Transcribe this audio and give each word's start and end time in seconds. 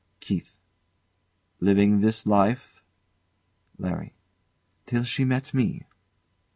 KEITH. 0.19 0.57
Living 1.59 1.99
this 2.01 2.25
life? 2.25 2.81
LARRY. 3.77 4.15
Till 4.87 5.03
she 5.03 5.23
met 5.23 5.53
me. 5.53 5.83